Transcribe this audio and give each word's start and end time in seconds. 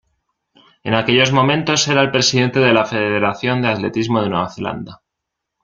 En 0.83 0.95
aquellos 0.95 1.31
momentos 1.31 1.87
era 1.87 2.01
el 2.01 2.09
presidente 2.09 2.59
de 2.59 2.73
la 2.73 2.85
Federación 2.87 3.61
de 3.61 3.67
Atletismo 3.67 4.23
de 4.23 4.29
Nueva 4.29 4.49
Zelanda. 4.49 5.03